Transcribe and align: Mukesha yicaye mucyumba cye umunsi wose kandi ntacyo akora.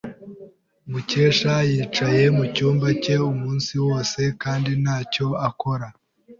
Mukesha 0.89 1.53
yicaye 1.71 2.23
mucyumba 2.37 2.87
cye 3.03 3.15
umunsi 3.31 3.73
wose 3.85 4.21
kandi 4.43 4.71
ntacyo 4.83 5.27
akora. 5.49 5.87